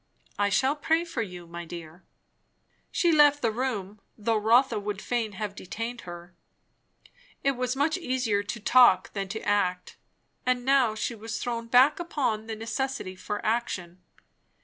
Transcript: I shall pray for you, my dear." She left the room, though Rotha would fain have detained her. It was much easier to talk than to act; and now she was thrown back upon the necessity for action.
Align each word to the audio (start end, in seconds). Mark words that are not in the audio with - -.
I 0.39 0.49
shall 0.49 0.75
pray 0.75 1.05
for 1.05 1.21
you, 1.21 1.45
my 1.45 1.63
dear." 1.63 2.01
She 2.91 3.11
left 3.11 3.43
the 3.43 3.51
room, 3.51 4.01
though 4.17 4.35
Rotha 4.35 4.79
would 4.79 4.99
fain 4.99 5.33
have 5.33 5.53
detained 5.53 6.01
her. 6.09 6.33
It 7.43 7.51
was 7.51 7.75
much 7.75 7.99
easier 7.99 8.41
to 8.41 8.59
talk 8.59 9.13
than 9.13 9.27
to 9.27 9.41
act; 9.47 9.97
and 10.43 10.65
now 10.65 10.95
she 10.95 11.13
was 11.13 11.37
thrown 11.37 11.67
back 11.67 11.99
upon 11.99 12.47
the 12.47 12.55
necessity 12.55 13.15
for 13.15 13.45
action. 13.45 14.01